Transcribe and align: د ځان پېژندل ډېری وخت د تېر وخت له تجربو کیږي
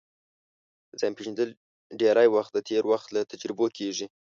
د 0.89 0.91
ځان 1.01 1.13
پېژندل 1.17 1.49
ډېری 1.99 2.27
وخت 2.35 2.51
د 2.53 2.59
تېر 2.69 2.83
وخت 2.91 3.07
له 3.15 3.21
تجربو 3.31 3.65
کیږي 3.77 4.05